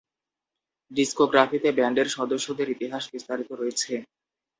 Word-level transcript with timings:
ডিস্কোগ্রাফিতে 0.91 1.69
ব্যান্ডের 1.77 2.07
সদস্যদের 2.17 2.67
ইতিহাস 2.69 3.03
বিস্তারিত 3.13 3.49
রয়েছে। 3.53 3.93